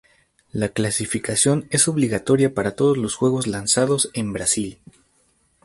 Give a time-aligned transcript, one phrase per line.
[0.51, 4.79] La calificación es obligatoria para todos los juegos lanzados en Brasil.